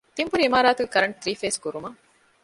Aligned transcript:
ތިންބުރި 0.15 0.43
އިމާރާތުގެ 0.47 0.91
ކަރަންޓް 0.93 1.17
ތްރީފޭސް 1.21 1.59
ކުރުމަށް 1.63 1.99